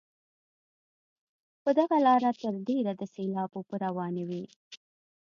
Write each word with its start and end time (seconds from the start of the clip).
په 1.63 1.69
دغه 1.79 1.97
لاره 2.07 2.31
تر 2.41 2.53
ډېره 2.67 2.91
د 2.95 3.01
سیلاب 3.13 3.49
اوبه 3.57 3.75
روانې 3.85 4.23
وي. 4.29 4.43